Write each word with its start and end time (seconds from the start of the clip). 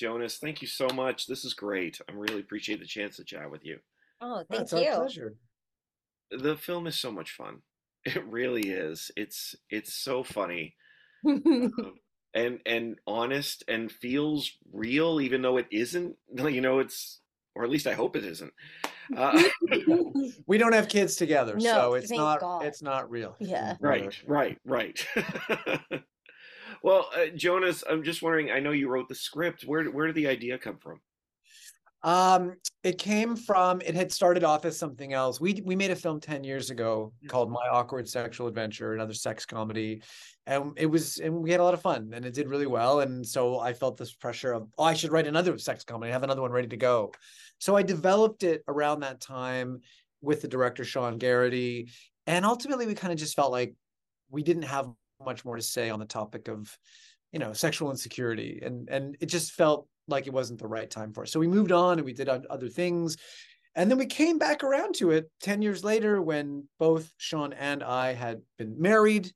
Hi, 0.00 0.06
Emily, 0.06 0.18
Jonas. 0.18 0.38
Thank 0.38 0.62
you 0.62 0.68
so 0.68 0.88
much. 0.94 1.26
This 1.26 1.44
is 1.44 1.54
great. 1.54 2.00
I 2.08 2.12
really 2.12 2.40
appreciate 2.40 2.80
the 2.80 2.86
chance 2.86 3.16
to 3.16 3.24
chat 3.24 3.50
with 3.50 3.64
you. 3.64 3.78
Oh, 4.20 4.44
thank 4.50 4.70
That's 4.70 4.72
our 4.72 4.80
you. 4.80 4.92
pleasure. 4.94 5.34
The 6.30 6.56
film 6.56 6.86
is 6.86 6.98
so 6.98 7.10
much 7.12 7.32
fun. 7.32 7.62
It 8.06 8.24
really 8.24 8.62
is. 8.70 9.10
It's 9.14 9.54
it's 9.68 9.92
so 9.92 10.22
funny. 10.22 10.74
um, 11.26 11.94
and 12.32 12.60
and 12.64 12.96
honest 13.06 13.62
and 13.68 13.92
feels 13.92 14.52
real 14.72 15.20
even 15.20 15.42
though 15.42 15.58
it 15.58 15.66
isn't. 15.70 16.16
You 16.38 16.62
know, 16.62 16.78
it's 16.78 17.20
or 17.54 17.62
at 17.64 17.68
least 17.70 17.86
I 17.86 17.92
hope 17.92 18.16
it 18.16 18.24
isn't. 18.24 18.52
Uh, 19.14 19.42
We 20.46 20.56
don't 20.56 20.72
have 20.72 20.88
kids 20.88 21.16
together, 21.16 21.56
No, 21.56 21.60
so 21.60 21.94
it's 21.94 22.10
not 22.10 22.40
God. 22.40 22.64
it's 22.64 22.80
not 22.80 23.10
real. 23.10 23.36
Yeah. 23.38 23.76
right, 23.80 24.16
right, 24.26 24.58
right. 24.64 25.06
Well, 26.82 27.08
uh, 27.14 27.26
Jonas, 27.34 27.84
I'm 27.88 28.02
just 28.02 28.22
wondering. 28.22 28.50
I 28.50 28.60
know 28.60 28.70
you 28.70 28.88
wrote 28.88 29.08
the 29.08 29.14
script. 29.14 29.64
Where 29.64 29.84
where 29.84 30.06
did 30.06 30.16
the 30.16 30.28
idea 30.28 30.58
come 30.58 30.78
from? 30.78 31.00
Um, 32.02 32.54
it 32.82 32.96
came 32.96 33.36
from 33.36 33.82
it 33.82 33.94
had 33.94 34.10
started 34.10 34.42
off 34.42 34.64
as 34.64 34.78
something 34.78 35.12
else. 35.12 35.40
We 35.40 35.60
we 35.64 35.76
made 35.76 35.90
a 35.90 35.96
film 35.96 36.18
10 36.18 36.44
years 36.44 36.70
ago 36.70 37.12
called 37.28 37.50
My 37.50 37.68
Awkward 37.70 38.08
Sexual 38.08 38.46
Adventure, 38.46 38.94
another 38.94 39.12
sex 39.12 39.44
comedy. 39.44 40.02
And 40.46 40.72
it 40.76 40.86
was 40.86 41.18
and 41.18 41.34
we 41.34 41.50
had 41.50 41.60
a 41.60 41.64
lot 41.64 41.74
of 41.74 41.82
fun 41.82 42.12
and 42.14 42.24
it 42.24 42.32
did 42.32 42.48
really 42.48 42.66
well. 42.66 43.00
And 43.00 43.26
so 43.26 43.58
I 43.58 43.74
felt 43.74 43.98
this 43.98 44.14
pressure 44.14 44.52
of, 44.52 44.68
oh, 44.78 44.84
I 44.84 44.94
should 44.94 45.12
write 45.12 45.26
another 45.26 45.58
sex 45.58 45.84
comedy, 45.84 46.10
I 46.10 46.14
have 46.14 46.22
another 46.22 46.42
one 46.42 46.52
ready 46.52 46.68
to 46.68 46.76
go. 46.78 47.12
So 47.58 47.76
I 47.76 47.82
developed 47.82 48.42
it 48.44 48.64
around 48.66 49.00
that 49.00 49.20
time 49.20 49.80
with 50.22 50.40
the 50.40 50.48
director 50.48 50.84
Sean 50.84 51.18
Garrity. 51.18 51.90
And 52.26 52.46
ultimately 52.46 52.86
we 52.86 52.94
kind 52.94 53.12
of 53.12 53.18
just 53.18 53.36
felt 53.36 53.52
like 53.52 53.74
we 54.30 54.42
didn't 54.42 54.62
have 54.62 54.88
much 55.24 55.44
more 55.44 55.56
to 55.56 55.62
say 55.62 55.90
on 55.90 55.98
the 55.98 56.06
topic 56.06 56.48
of, 56.48 56.76
you 57.32 57.38
know, 57.38 57.52
sexual 57.52 57.90
insecurity. 57.90 58.60
And 58.62 58.88
and 58.88 59.16
it 59.20 59.26
just 59.26 59.52
felt 59.52 59.86
like 60.08 60.26
it 60.26 60.32
wasn't 60.32 60.60
the 60.60 60.68
right 60.68 60.90
time 60.90 61.12
for 61.12 61.22
us. 61.22 61.32
So 61.32 61.40
we 61.40 61.46
moved 61.46 61.72
on 61.72 61.98
and 61.98 62.04
we 62.04 62.12
did 62.12 62.28
other 62.28 62.68
things. 62.68 63.16
And 63.76 63.90
then 63.90 63.98
we 63.98 64.06
came 64.06 64.38
back 64.38 64.64
around 64.64 64.96
to 64.96 65.12
it 65.12 65.30
10 65.42 65.62
years 65.62 65.84
later 65.84 66.20
when 66.20 66.66
both 66.78 67.12
Sean 67.18 67.52
and 67.52 67.84
I 67.84 68.14
had 68.14 68.42
been 68.58 68.80
married 68.80 69.30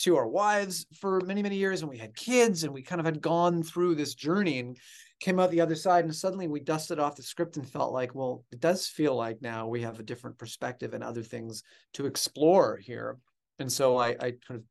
to 0.00 0.16
our 0.16 0.28
wives 0.28 0.86
for 1.00 1.20
many, 1.22 1.42
many 1.42 1.56
years 1.56 1.80
and 1.80 1.90
we 1.90 1.98
had 1.98 2.14
kids 2.14 2.62
and 2.62 2.72
we 2.72 2.82
kind 2.82 3.00
of 3.00 3.04
had 3.04 3.20
gone 3.20 3.62
through 3.62 3.94
this 3.94 4.14
journey 4.14 4.60
and 4.60 4.76
came 5.20 5.40
out 5.40 5.50
the 5.50 5.60
other 5.60 5.74
side. 5.74 6.04
And 6.04 6.14
suddenly 6.14 6.46
we 6.46 6.60
dusted 6.60 6.98
off 6.98 7.16
the 7.16 7.22
script 7.22 7.56
and 7.56 7.68
felt 7.68 7.92
like, 7.92 8.14
well, 8.14 8.44
it 8.52 8.60
does 8.60 8.86
feel 8.86 9.16
like 9.16 9.42
now 9.42 9.66
we 9.66 9.82
have 9.82 9.98
a 9.98 10.04
different 10.04 10.38
perspective 10.38 10.94
and 10.94 11.02
other 11.02 11.22
things 11.22 11.62
to 11.94 12.06
explore 12.06 12.76
here. 12.76 13.18
And 13.58 13.72
so 13.72 13.96
I, 13.96 14.10
I 14.10 14.34
kind 14.46 14.60
of 14.60 14.62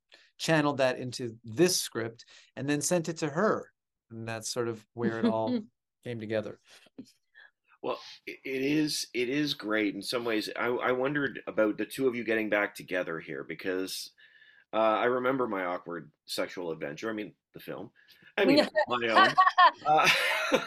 channeled 0.43 0.77
that 0.77 0.99
into 0.99 1.37
this 1.45 1.79
script 1.79 2.25
and 2.57 2.69
then 2.69 2.81
sent 2.81 3.07
it 3.07 3.17
to 3.17 3.29
her 3.29 3.69
and 4.13 4.27
that's 4.27 4.49
sort 4.49 4.67
of 4.67 4.85
where 4.93 5.19
it 5.19 5.25
all 5.25 5.59
came 6.03 6.19
together. 6.19 6.59
Well, 7.81 7.99
it 8.25 8.39
is 8.45 9.07
it 9.13 9.27
is 9.27 9.53
great 9.53 9.93
in 9.95 10.01
some 10.01 10.23
ways. 10.23 10.49
I, 10.55 10.67
I 10.67 10.91
wondered 10.93 11.41
about 11.47 11.77
the 11.77 11.85
two 11.85 12.07
of 12.07 12.15
you 12.15 12.23
getting 12.23 12.49
back 12.49 12.75
together 12.75 13.19
here 13.19 13.43
because 13.43 14.11
uh, 14.71 14.77
I 14.77 15.05
remember 15.05 15.47
my 15.47 15.65
awkward 15.65 16.09
sexual 16.25 16.71
adventure. 16.71 17.09
I 17.09 17.13
mean, 17.13 17.33
the 17.53 17.59
film. 17.59 17.91
I 18.37 18.45
mean, 18.45 18.67
my 18.87 19.07
own. 19.09 19.33
Uh, 19.85 20.09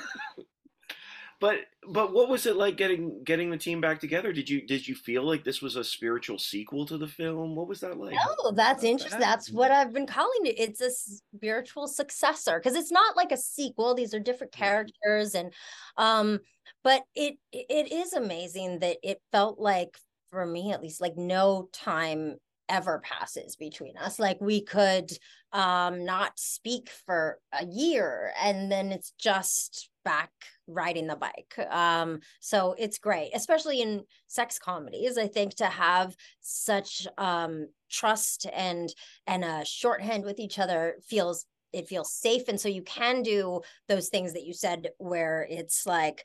but 1.40 1.60
but 1.88 2.12
what 2.12 2.28
was 2.28 2.46
it 2.46 2.56
like 2.56 2.76
getting 2.76 3.22
getting 3.24 3.50
the 3.50 3.58
team 3.58 3.80
back 3.80 4.00
together? 4.00 4.32
Did 4.32 4.48
you 4.48 4.66
did 4.66 4.88
you 4.88 4.94
feel 4.94 5.22
like 5.22 5.44
this 5.44 5.60
was 5.60 5.76
a 5.76 5.84
spiritual 5.84 6.38
sequel 6.38 6.86
to 6.86 6.96
the 6.96 7.06
film? 7.06 7.54
What 7.54 7.68
was 7.68 7.80
that 7.80 7.98
like? 7.98 8.16
Oh, 8.40 8.52
that's 8.52 8.84
interesting. 8.84 9.20
That's 9.20 9.50
what 9.50 9.70
I've 9.70 9.92
been 9.92 10.06
calling 10.06 10.46
it. 10.46 10.58
It's 10.58 10.80
a 10.80 10.90
spiritual 10.90 11.88
successor 11.88 12.58
because 12.58 12.76
it's 12.76 12.92
not 12.92 13.16
like 13.16 13.32
a 13.32 13.36
sequel. 13.36 13.94
These 13.94 14.14
are 14.14 14.20
different 14.20 14.52
characters, 14.52 15.34
and 15.34 15.52
um, 15.96 16.40
but 16.82 17.02
it 17.14 17.36
it 17.52 17.92
is 17.92 18.14
amazing 18.14 18.78
that 18.78 18.96
it 19.02 19.20
felt 19.30 19.58
like 19.58 19.96
for 20.30 20.46
me 20.46 20.72
at 20.72 20.82
least 20.82 21.00
like 21.00 21.16
no 21.16 21.68
time 21.72 22.36
ever 22.68 23.00
passes 23.00 23.56
between 23.56 23.96
us. 23.96 24.18
Like 24.18 24.40
we 24.40 24.60
could 24.60 25.10
um 25.52 26.04
not 26.04 26.38
speak 26.38 26.90
for 27.06 27.38
a 27.52 27.64
year 27.64 28.32
and 28.42 28.70
then 28.70 28.90
it's 28.90 29.12
just 29.18 29.90
back 30.04 30.30
riding 30.66 31.06
the 31.06 31.16
bike. 31.16 31.54
Um 31.70 32.20
so 32.40 32.74
it's 32.78 32.98
great 32.98 33.30
especially 33.34 33.80
in 33.80 34.04
sex 34.26 34.58
comedies. 34.58 35.18
I 35.18 35.28
think 35.28 35.54
to 35.56 35.66
have 35.66 36.16
such 36.40 37.06
um 37.18 37.68
trust 37.90 38.46
and 38.52 38.92
and 39.26 39.44
a 39.44 39.64
shorthand 39.64 40.24
with 40.24 40.38
each 40.38 40.58
other 40.58 40.96
feels 41.06 41.46
it 41.72 41.88
feels 41.88 42.12
safe. 42.12 42.48
And 42.48 42.60
so 42.60 42.68
you 42.68 42.82
can 42.82 43.22
do 43.22 43.60
those 43.88 44.08
things 44.08 44.32
that 44.32 44.44
you 44.44 44.54
said 44.54 44.88
where 44.98 45.46
it's 45.50 45.84
like 45.86 46.24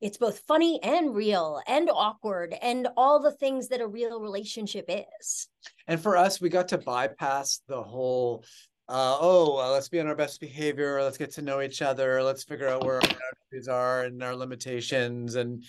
it's 0.00 0.16
both 0.16 0.40
funny 0.46 0.80
and 0.82 1.14
real 1.14 1.60
and 1.66 1.90
awkward 1.92 2.54
and 2.62 2.88
all 2.96 3.20
the 3.20 3.32
things 3.32 3.68
that 3.68 3.80
a 3.80 3.86
real 3.86 4.20
relationship 4.20 4.86
is 4.88 5.48
And 5.86 6.00
for 6.00 6.16
us, 6.16 6.40
we 6.40 6.48
got 6.48 6.68
to 6.68 6.78
bypass 6.78 7.60
the 7.68 7.82
whole, 7.82 8.44
uh, 8.88 9.16
oh, 9.20 9.70
let's 9.72 9.88
be 9.88 10.00
on 10.00 10.06
our 10.06 10.14
best 10.14 10.40
behavior. 10.40 11.02
Let's 11.02 11.18
get 11.18 11.32
to 11.32 11.42
know 11.42 11.60
each 11.60 11.82
other. 11.82 12.22
Let's 12.22 12.44
figure 12.44 12.68
out 12.68 12.84
where 12.84 12.96
our 12.96 13.00
boundaries 13.00 13.68
are 13.68 14.04
and 14.04 14.22
our 14.22 14.34
limitations. 14.34 15.34
And 15.34 15.64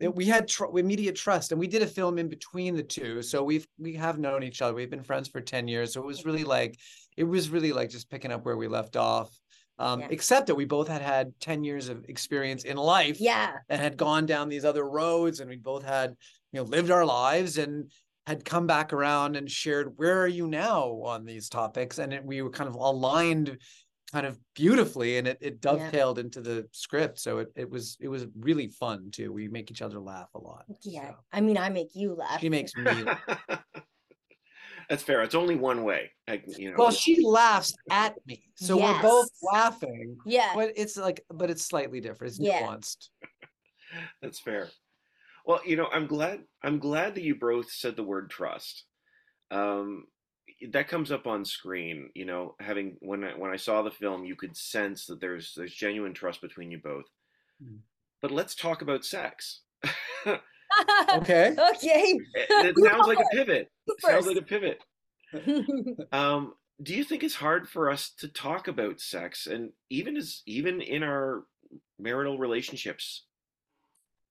it, 0.00 0.14
we 0.14 0.26
had 0.26 0.48
tr- 0.48 0.78
immediate 0.78 1.16
trust, 1.16 1.52
and 1.52 1.60
we 1.60 1.66
did 1.66 1.82
a 1.82 1.86
film 1.86 2.18
in 2.18 2.28
between 2.28 2.74
the 2.76 2.82
two. 2.82 3.22
So 3.22 3.42
we've 3.42 3.66
we 3.78 3.94
have 3.94 4.18
known 4.18 4.42
each 4.42 4.62
other. 4.62 4.74
We've 4.74 4.90
been 4.90 5.04
friends 5.04 5.28
for 5.28 5.40
ten 5.40 5.68
years. 5.68 5.92
So 5.92 6.00
it 6.00 6.06
was 6.06 6.24
really 6.24 6.44
like 6.44 6.78
it 7.16 7.24
was 7.24 7.50
really 7.50 7.72
like 7.72 7.90
just 7.90 8.10
picking 8.10 8.32
up 8.32 8.44
where 8.44 8.56
we 8.56 8.68
left 8.68 8.96
off. 8.96 9.30
Um, 9.78 10.00
Yeah. 10.00 10.08
Except 10.10 10.46
that 10.46 10.54
we 10.54 10.64
both 10.64 10.88
had 10.88 11.02
had 11.02 11.32
ten 11.40 11.64
years 11.64 11.88
of 11.88 12.04
experience 12.08 12.64
in 12.64 12.76
life. 12.76 13.20
yeah. 13.20 13.56
and 13.68 13.80
had 13.80 13.96
gone 13.96 14.26
down 14.26 14.48
these 14.48 14.64
other 14.64 14.88
roads 14.88 15.40
and 15.40 15.48
we 15.48 15.56
both 15.56 15.82
had 15.84 16.14
you 16.52 16.60
know 16.60 16.64
lived 16.64 16.90
our 16.90 17.04
lives 17.06 17.58
and 17.58 17.90
had 18.26 18.44
come 18.44 18.66
back 18.66 18.92
around 18.92 19.34
and 19.34 19.50
shared 19.50 19.94
where 19.96 20.20
are 20.22 20.28
you 20.28 20.46
now 20.46 21.00
on 21.04 21.24
these 21.24 21.48
topics? 21.48 21.98
And 21.98 22.12
it, 22.12 22.24
we 22.24 22.40
were 22.42 22.50
kind 22.50 22.68
of 22.68 22.76
aligned 22.76 23.58
kind 24.12 24.26
of 24.26 24.38
beautifully 24.54 25.16
and 25.16 25.26
it, 25.26 25.38
it 25.40 25.60
dovetailed 25.62 26.18
into 26.18 26.42
the 26.42 26.68
script. 26.72 27.18
So 27.18 27.38
it, 27.38 27.48
it 27.56 27.68
was 27.68 27.96
it 27.98 28.08
was 28.08 28.26
really 28.38 28.68
fun 28.68 29.10
too. 29.10 29.32
We 29.32 29.48
make 29.48 29.70
each 29.70 29.82
other 29.82 29.98
laugh 29.98 30.28
a 30.34 30.38
lot. 30.38 30.64
Yeah. 30.82 31.08
So. 31.08 31.16
i 31.32 31.40
mean 31.40 31.56
i 31.56 31.68
make 31.70 31.94
you 31.94 32.14
laugh. 32.14 32.40
She 32.40 32.50
makes 32.50 32.76
me 32.76 32.84
That's 34.92 35.02
fair. 35.02 35.22
It's 35.22 35.34
only 35.34 35.56
one 35.56 35.84
way. 35.84 36.10
I, 36.28 36.42
you 36.46 36.70
know. 36.70 36.76
well 36.76 36.90
she 36.90 37.24
laughs 37.24 37.74
at 37.90 38.14
me 38.26 38.44
so 38.56 38.76
we're 38.76 39.00
both 39.00 39.30
laughing 39.42 40.18
yeah 40.26 40.52
but 40.54 40.72
it's 40.76 40.98
like 40.98 41.24
but 41.32 41.48
it's 41.48 41.64
slightly 41.64 41.98
different 42.00 42.32
it's 42.32 42.40
Yeah. 42.40 42.62
nuanced 42.66 43.08
That's 44.20 44.38
fair. 44.38 44.68
Well, 45.46 45.60
you 45.64 45.76
know, 45.76 45.88
I'm 45.92 46.06
glad 46.06 46.40
I'm 46.62 46.78
glad 46.78 47.14
that 47.14 47.22
you 47.24 47.34
both 47.34 47.70
said 47.70 47.96
the 47.96 48.02
word 48.04 48.28
trust. 48.30 48.84
Um, 49.50 50.04
that 50.70 50.88
comes 50.88 51.10
up 51.10 51.26
on 51.26 51.44
screen. 51.44 52.10
You 52.14 52.26
know, 52.26 52.54
having 52.60 52.96
when 53.00 53.24
I 53.24 53.32
when 53.32 53.50
I 53.50 53.56
saw 53.56 53.80
the 53.82 53.90
film, 53.90 54.24
you 54.24 54.36
could 54.36 54.56
sense 54.56 55.06
that 55.06 55.20
there's 55.20 55.54
there's 55.56 55.74
genuine 55.74 56.14
trust 56.14 56.40
between 56.42 56.70
you 56.70 56.80
both. 56.82 57.06
Mm. 57.62 57.78
But 58.20 58.30
let's 58.30 58.54
talk 58.54 58.82
about 58.82 59.04
sex. 59.04 59.62
okay. 61.16 61.56
Okay. 61.74 62.18
It, 62.34 62.76
it 62.76 62.78
sounds 62.78 63.06
like 63.06 63.18
a 63.18 63.36
pivot. 63.36 63.70
It 63.86 64.00
sounds 64.00 64.26
like 64.26 64.36
a 64.36 64.42
pivot. 64.42 64.80
Um, 66.12 66.52
do 66.82 66.94
you 66.94 67.04
think 67.04 67.22
it's 67.22 67.34
hard 67.34 67.66
for 67.66 67.90
us 67.90 68.10
to 68.18 68.28
talk 68.28 68.68
about 68.68 69.00
sex 69.00 69.46
and 69.46 69.70
even 69.88 70.16
as 70.16 70.42
even 70.44 70.82
in 70.82 71.02
our 71.02 71.44
marital 71.98 72.36
relationships? 72.38 73.24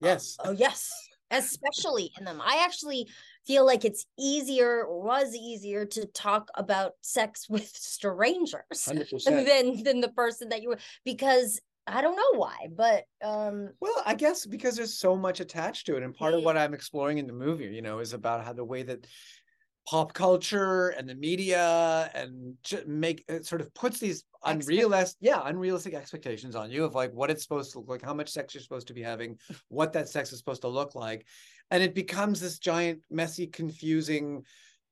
yes. 0.01 0.37
Oh 0.43 0.51
yes. 0.51 0.91
Especially 1.31 2.11
in 2.19 2.25
them. 2.25 2.41
I 2.43 2.61
actually 2.63 3.07
feel 3.47 3.65
like 3.65 3.85
it's 3.85 4.05
easier 4.19 4.83
or 4.83 5.01
was 5.01 5.33
easier 5.33 5.85
to 5.85 6.05
talk 6.07 6.49
about 6.55 6.93
sex 7.01 7.47
with 7.49 7.67
strangers 7.73 8.63
100% 8.71 9.45
than 9.45 9.83
than 9.83 10.01
the 10.01 10.09
person 10.09 10.49
that 10.49 10.61
you 10.61 10.69
were 10.69 10.79
because 11.05 11.59
i 11.87 12.01
don't 12.01 12.15
know 12.15 12.39
why 12.39 12.55
but 12.75 13.03
um 13.23 13.69
Well, 13.79 14.01
I 14.05 14.15
guess 14.15 14.45
because 14.45 14.75
there's 14.75 14.97
so 14.97 15.15
much 15.15 15.39
attached 15.39 15.85
to 15.87 15.95
it, 15.97 16.03
and 16.03 16.13
part 16.13 16.33
of 16.33 16.43
what 16.43 16.57
I'm 16.57 16.73
exploring 16.73 17.17
in 17.17 17.27
the 17.27 17.33
movie, 17.33 17.65
you 17.65 17.81
know, 17.81 17.99
is 17.99 18.13
about 18.13 18.43
how 18.45 18.53
the 18.53 18.63
way 18.63 18.83
that 18.83 19.05
pop 19.87 20.13
culture 20.13 20.89
and 20.89 21.09
the 21.09 21.15
media 21.15 22.09
and 22.13 22.55
make 22.85 23.23
it 23.27 23.45
sort 23.45 23.61
of 23.61 23.73
puts 23.73 23.99
these 23.99 24.23
unrealistic, 24.45 25.17
yeah, 25.21 25.41
unrealistic 25.43 25.93
expectations 25.93 26.55
on 26.55 26.69
you 26.69 26.83
of 26.85 26.93
like 26.93 27.11
what 27.13 27.31
it's 27.31 27.43
supposed 27.43 27.71
to 27.71 27.79
look 27.79 27.89
like, 27.89 28.01
how 28.03 28.13
much 28.13 28.29
sex 28.29 28.53
you're 28.53 28.61
supposed 28.61 28.87
to 28.87 28.93
be 28.93 29.01
having, 29.01 29.37
what 29.69 29.91
that 29.93 30.07
sex 30.07 30.31
is 30.31 30.37
supposed 30.37 30.61
to 30.61 30.67
look 30.67 30.93
like, 30.95 31.25
and 31.71 31.81
it 31.81 31.95
becomes 31.95 32.39
this 32.39 32.59
giant, 32.59 33.01
messy, 33.09 33.47
confusing 33.47 34.43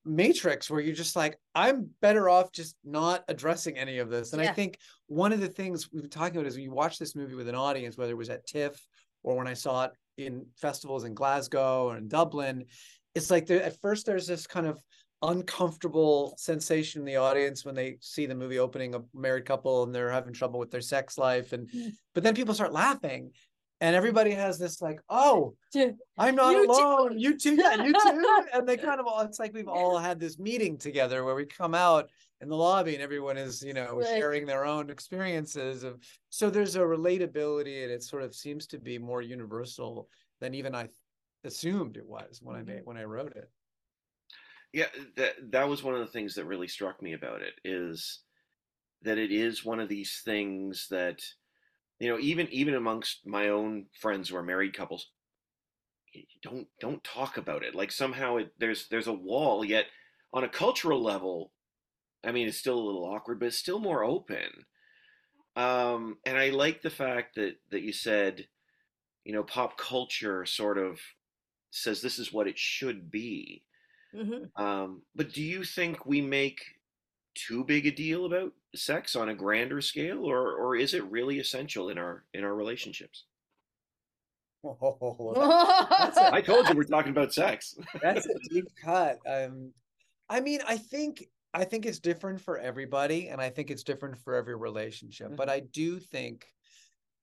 matrix 0.06 0.70
where 0.70 0.80
you're 0.80 0.96
just 0.96 1.16
like 1.16 1.38
i'm 1.56 1.90
better 2.02 2.30
off 2.30 2.52
just 2.52 2.76
not 2.84 3.24
addressing 3.28 3.78
any 3.78 4.00
of 4.00 4.10
this. 4.10 4.34
And 4.34 4.42
i 4.42 4.48
think 4.48 4.78
one 5.08 5.34
of 5.34 5.40
the 5.42 5.48
things 5.48 5.90
we've 5.92 6.02
been 6.02 6.10
talking 6.10 6.38
about 6.38 6.48
is 6.48 6.56
when 6.56 6.64
you 6.64 6.72
watch 6.72 6.98
this 6.98 7.16
movie 7.16 7.36
with 7.36 7.50
an 7.50 7.56
audience 7.56 7.98
whether 7.98 8.14
it 8.14 8.18
was 8.18 8.30
at 8.30 8.48
tiff 8.48 8.86
or 9.24 9.36
when 9.36 9.48
i 9.48 9.54
saw 9.54 9.86
it 9.86 9.92
in 10.18 10.46
festivals 10.58 11.04
in 11.04 11.14
glasgow 11.14 11.90
or 11.90 11.98
in 11.98 12.08
dublin 12.08 12.66
it's 13.16 13.30
like 13.30 13.46
there 13.46 13.62
at 13.62 13.80
first 13.82 14.06
there's 14.06 14.28
this 14.28 14.48
kind 14.48 14.68
of 14.68 14.82
uncomfortable 15.22 16.34
sensation 16.38 17.02
in 17.02 17.06
the 17.06 17.18
audience 17.18 17.66
when 17.66 17.76
they 17.76 17.98
see 18.00 18.26
the 18.26 18.36
movie 18.36 18.60
opening 18.60 18.96
a 18.96 19.02
married 19.14 19.46
couple 19.46 19.84
and 19.84 19.94
they're 19.94 20.12
having 20.12 20.34
trouble 20.34 20.60
with 20.60 20.72
their 20.72 20.82
sex 20.82 21.18
life. 21.18 21.52
And 21.52 21.70
Mm. 21.70 21.92
but 22.14 22.24
then 22.24 22.36
people 22.36 22.54
start 22.54 22.72
laughing 22.72 23.32
and 23.82 23.96
everybody 23.96 24.32
has 24.32 24.58
this 24.60 24.82
like 24.82 25.00
oh 25.10 25.54
i'm 26.18 26.36
not 26.36 26.52
You 26.52 26.66
too. 26.66 26.72
alone. 26.72 27.20
You 27.20 27.38
too. 27.38 27.56
Yeah 27.56 27.84
you 27.84 27.94
too. 27.94 28.44
And 28.54 28.68
they 28.68 28.78
kind 28.78 29.00
of 29.00 29.08
all 29.08 29.22
it's 29.22 29.40
like 29.40 29.54
we've 29.54 29.68
all 29.68 29.98
had 29.98 30.20
this 30.20 30.38
meeting 30.40 30.78
together 30.78 31.24
where 31.24 31.36
we 31.36 31.46
come 31.46 31.74
out 31.74 32.10
in 32.42 32.50
the 32.50 32.56
lobby 32.56 32.94
and 32.94 33.04
everyone 33.04 33.38
is 33.38 33.62
you 33.64 33.74
know 33.74 33.98
Right. 33.98 34.08
sharing 34.18 34.46
their 34.46 34.66
own 34.66 34.90
experiences 34.90 35.84
of 35.84 36.00
so 36.30 36.50
there's 36.50 36.76
a 36.76 36.80
relatability 36.80 37.84
and 37.84 37.92
it 37.92 38.04
sort 38.04 38.24
of 38.24 38.34
seems 38.36 38.68
to 38.68 38.80
be 38.80 38.98
more 38.98 39.22
universal 39.22 40.08
than 40.40 40.54
even 40.54 40.74
i 40.76 40.88
assumed 41.44 41.98
it 41.98 42.08
was 42.08 42.40
when 42.42 42.56
i 42.56 42.62
made 42.64 42.78
mm-hmm. 42.78 42.86
when 42.86 42.98
i 42.98 43.04
wrote 43.04 43.36
it. 43.36 43.50
Yeah, 44.72 44.86
that 45.16 45.34
that 45.52 45.68
was 45.68 45.82
one 45.84 45.96
of 45.96 46.02
the 46.02 46.12
things 46.12 46.36
that 46.36 46.46
really 46.46 46.68
struck 46.68 47.02
me 47.02 47.14
about 47.14 47.42
it 47.42 47.54
is 47.64 48.20
that 49.02 49.18
it 49.18 49.32
is 49.32 49.66
one 49.66 49.80
of 49.80 49.90
these 49.90 50.22
things 50.24 50.86
that 50.92 51.24
you 52.00 52.10
know 52.10 52.20
even 52.20 52.48
even 52.50 52.76
amongst 52.76 53.26
my 53.28 53.50
own 53.50 53.88
friends 53.94 54.30
who 54.30 54.36
are 54.36 54.44
married 54.44 54.76
couples 54.76 55.12
don't 56.42 56.68
don't 56.80 57.04
talk 57.04 57.38
about 57.38 57.64
it. 57.64 57.76
Like 57.76 57.92
somehow 57.92 58.38
it 58.38 58.54
there's 58.58 58.88
there's 58.90 59.08
a 59.08 59.14
wall 59.14 59.64
yet 59.64 59.86
on 60.34 60.44
a 60.44 60.50
cultural 60.50 61.02
level 61.02 61.54
I 62.24 62.32
mean 62.32 62.48
it's 62.48 62.58
still 62.60 62.80
a 62.80 62.86
little 62.88 63.06
awkward 63.06 63.40
but 63.40 63.48
it's 63.48 63.58
still 63.58 63.80
more 63.80 64.04
open. 64.04 64.66
Um 65.56 66.20
and 66.26 66.38
I 66.38 66.50
like 66.50 66.82
the 66.82 66.90
fact 66.90 67.36
that 67.36 67.58
that 67.72 67.82
you 67.82 67.94
said 67.94 68.48
you 69.26 69.34
know 69.34 69.44
pop 69.44 69.78
culture 69.78 70.46
sort 70.46 70.78
of 70.78 71.00
says 71.72 72.02
this 72.02 72.20
is 72.20 72.34
what 72.34 72.48
it 72.48 72.60
should 72.60 73.12
be. 73.12 73.66
Mhm. 74.14 74.52
um, 74.56 75.04
but 75.16 75.34
do 75.34 75.44
you 75.44 75.64
think 75.64 76.06
we 76.06 76.22
make 76.22 76.62
too 77.36 77.64
big 77.64 77.88
a 77.88 77.92
deal 77.92 78.26
about 78.26 78.54
sex 78.76 79.16
on 79.16 79.30
a 79.30 79.36
grander 79.36 79.82
scale, 79.82 80.26
or 80.26 80.54
or 80.56 80.76
is 80.76 80.94
it 80.94 81.04
really 81.12 81.40
essential 81.40 81.90
in 81.90 81.98
our 81.98 82.26
in 82.34 82.44
our 82.44 82.54
relationships? 82.56 83.26
That's 86.00 86.18
a- 86.18 86.34
I 86.34 86.42
told 86.42 86.68
you 86.70 86.76
we're 86.76 86.84
talking 86.84 87.12
about 87.12 87.34
sex. 87.34 87.76
That's 88.02 88.26
a 88.26 88.34
deep 88.50 88.66
cut. 88.84 89.20
Um, 89.28 89.72
I 90.30 90.42
mean, 90.42 90.60
I 90.68 90.78
think 90.78 91.26
I 91.54 91.64
think 91.64 91.86
it's 91.86 92.00
different 92.00 92.42
for 92.42 92.58
everybody, 92.60 93.30
and 93.30 93.42
I 93.42 93.50
think 93.50 93.72
it's 93.72 93.84
different 93.84 94.18
for 94.20 94.36
every 94.36 94.56
relationship. 94.56 95.36
But 95.36 95.50
I 95.50 95.62
do 95.62 96.00
think, 96.00 96.46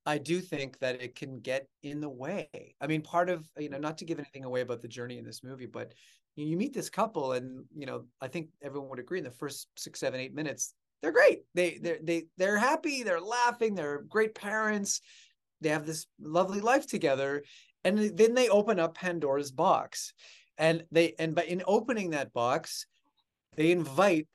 I 0.04 0.18
do 0.18 0.40
think 0.40 0.78
that 0.80 1.00
it 1.00 1.14
can 1.14 1.40
get 1.40 1.68
in 1.82 2.00
the 2.00 2.08
way. 2.08 2.74
I 2.80 2.86
mean, 2.86 3.02
part 3.02 3.28
of 3.30 3.48
you 3.58 3.68
know, 3.68 3.78
not 3.78 3.98
to 3.98 4.04
give 4.04 4.18
anything 4.18 4.44
away 4.44 4.62
about 4.62 4.82
the 4.82 4.88
journey 4.88 5.18
in 5.18 5.24
this 5.24 5.44
movie, 5.44 5.66
but 5.66 5.92
you, 6.34 6.46
you 6.46 6.56
meet 6.56 6.72
this 6.74 6.90
couple, 6.90 7.32
and 7.32 7.64
you 7.76 7.86
know, 7.86 8.04
I 8.20 8.28
think 8.28 8.48
everyone 8.62 8.88
would 8.90 8.98
agree 8.98 9.18
in 9.18 9.24
the 9.24 9.30
first 9.30 9.68
six, 9.76 10.00
seven, 10.00 10.20
eight 10.20 10.34
minutes, 10.34 10.74
they're 11.02 11.12
great. 11.12 11.42
They 11.54 11.78
they 11.80 11.98
they 12.02 12.26
they're 12.36 12.58
happy. 12.58 13.02
They're 13.02 13.20
laughing. 13.20 13.74
They're 13.74 14.02
great 14.02 14.34
parents. 14.34 15.00
They 15.60 15.70
have 15.70 15.86
this 15.86 16.06
lovely 16.20 16.60
life 16.60 16.86
together, 16.86 17.44
and 17.84 17.98
then 18.16 18.34
they 18.34 18.48
open 18.48 18.78
up 18.80 18.96
Pandora's 18.96 19.50
box 19.50 20.12
and 20.58 20.84
they 20.90 21.14
and 21.18 21.34
by 21.34 21.42
in 21.42 21.62
opening 21.66 22.10
that 22.10 22.32
box 22.32 22.86
they 23.56 23.70
invite 23.70 24.26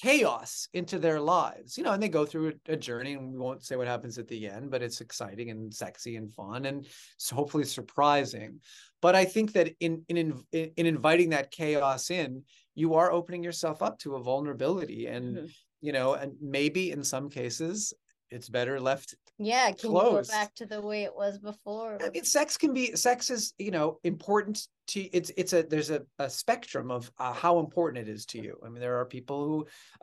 chaos 0.00 0.68
into 0.72 0.98
their 0.98 1.20
lives 1.20 1.78
you 1.78 1.84
know 1.84 1.92
and 1.92 2.02
they 2.02 2.08
go 2.08 2.26
through 2.26 2.52
a, 2.68 2.72
a 2.72 2.76
journey 2.76 3.12
and 3.12 3.32
we 3.32 3.38
won't 3.38 3.62
say 3.62 3.76
what 3.76 3.86
happens 3.86 4.18
at 4.18 4.26
the 4.26 4.48
end 4.48 4.70
but 4.70 4.82
it's 4.82 5.00
exciting 5.00 5.50
and 5.50 5.72
sexy 5.72 6.16
and 6.16 6.32
fun 6.32 6.64
and 6.66 6.86
hopefully 7.32 7.64
surprising 7.64 8.58
but 9.00 9.14
i 9.14 9.24
think 9.24 9.52
that 9.52 9.70
in 9.78 10.04
in 10.08 10.42
in, 10.52 10.70
in 10.76 10.86
inviting 10.86 11.30
that 11.30 11.52
chaos 11.52 12.10
in 12.10 12.42
you 12.74 12.94
are 12.94 13.12
opening 13.12 13.44
yourself 13.44 13.82
up 13.82 13.96
to 13.98 14.16
a 14.16 14.22
vulnerability 14.22 15.06
and 15.06 15.36
Mhm. 15.36 15.54
You 15.86 15.92
know 15.92 16.08
and 16.14 16.32
maybe 16.40 16.84
in 16.96 17.04
some 17.04 17.26
cases 17.28 17.92
it's 18.30 18.48
better 18.48 18.80
left 18.80 19.08
Yeah, 19.38 19.66
can 19.72 19.90
you 19.90 19.98
Close. 19.98 20.28
go 20.28 20.32
back 20.38 20.54
to 20.60 20.66
the 20.66 20.80
way 20.80 21.00
it 21.08 21.14
was 21.22 21.38
before? 21.38 21.98
I 22.04 22.08
mean, 22.14 22.24
sex 22.24 22.56
can 22.56 22.72
be 22.72 22.84
sex 22.96 23.30
is 23.36 23.52
you 23.58 23.70
know 23.76 23.98
important 24.02 24.56
to 24.92 25.00
it's 25.18 25.30
it's 25.40 25.52
a 25.52 25.60
there's 25.62 25.90
a, 25.90 26.00
a 26.18 26.28
spectrum 26.30 26.90
of 26.90 27.10
uh, 27.18 27.32
how 27.44 27.58
important 27.58 27.98
it 28.08 28.10
is 28.16 28.24
to 28.32 28.38
you. 28.44 28.52
I 28.64 28.68
mean, 28.70 28.80
there 28.80 28.98
are 29.00 29.04
people 29.16 29.38
who 29.48 29.58